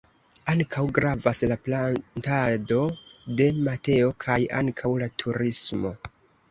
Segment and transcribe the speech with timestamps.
[0.53, 2.81] Ankaŭ gravas la plantado
[3.43, 5.99] de mateo kaj ankaŭ la turismo.